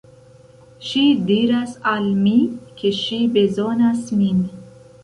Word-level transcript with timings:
Ŝi 0.91 1.03
diras 1.27 1.75
al 1.93 2.09
mi, 2.25 2.35
ke 2.81 2.95
ŝi 3.05 3.23
bezonas 3.39 4.07
min. 4.23 4.43